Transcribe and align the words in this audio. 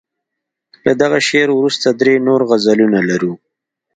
له 0.85 0.91
دغه 1.01 1.19
شعر 1.27 1.49
وروسته 1.53 1.87
درې 1.99 2.15
نور 2.27 2.41
غزلونه 2.49 2.99
لرو. 3.09 3.33